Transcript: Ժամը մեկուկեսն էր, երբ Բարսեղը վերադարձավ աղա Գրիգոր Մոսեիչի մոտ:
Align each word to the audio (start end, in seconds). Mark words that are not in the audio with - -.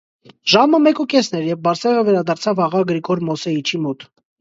Ժամը 0.53 0.79
մեկուկեսն 0.85 1.37
էր, 1.41 1.45
երբ 1.51 1.63
Բարսեղը 1.69 2.01
վերադարձավ 2.09 2.65
աղա 2.69 2.85
Գրիգոր 2.91 3.25
Մոսեիչի 3.33 3.87
մոտ: 3.89 4.13